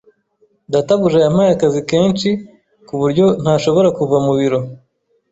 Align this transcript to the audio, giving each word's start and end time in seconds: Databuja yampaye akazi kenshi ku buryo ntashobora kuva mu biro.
Databuja 0.71 1.19
yampaye 1.25 1.51
akazi 1.53 1.81
kenshi 1.91 2.29
ku 2.87 2.93
buryo 3.01 3.25
ntashobora 3.41 3.89
kuva 3.97 4.17
mu 4.25 4.33
biro. 4.39 4.59